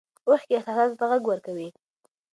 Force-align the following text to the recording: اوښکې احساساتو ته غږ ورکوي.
اوښکې 0.27 0.53
احساساتو 0.57 0.97
ته 0.99 1.05
غږ 1.11 1.23
ورکوي. 1.27 1.67